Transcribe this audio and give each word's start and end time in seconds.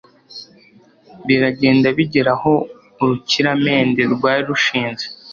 Biragenda 1.27 1.87
bigera 1.97 2.31
aho 2.37 2.53
urukiramende 3.01 4.01
rwari 4.13 4.41
rushinze; 4.49 5.05